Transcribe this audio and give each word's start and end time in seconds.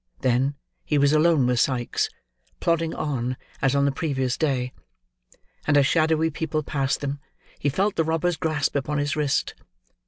Then, 0.21 0.55
he 0.83 0.97
was 0.97 1.13
alone 1.13 1.45
with 1.45 1.59
Sikes, 1.59 2.09
plodding 2.59 2.95
on 2.95 3.37
as 3.61 3.75
on 3.75 3.85
the 3.85 3.91
previous 3.91 4.35
day; 4.35 4.73
and 5.67 5.77
as 5.77 5.85
shadowy 5.85 6.31
people 6.31 6.63
passed 6.63 7.01
them, 7.01 7.19
he 7.59 7.69
felt 7.69 7.97
the 7.97 8.03
robber's 8.03 8.35
grasp 8.35 8.75
upon 8.75 8.97
his 8.97 9.15
wrist. 9.15 9.53